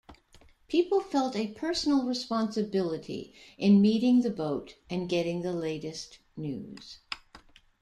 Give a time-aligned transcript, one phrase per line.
[0.67, 7.01] People felt a personal responsibility in meeting the boat and getting the latest news.